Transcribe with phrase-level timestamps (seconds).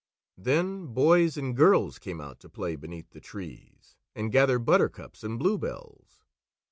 [0.39, 5.37] Then boys and girls came out to play beneath the trees and gather buttercups and
[5.37, 6.23] bluebells.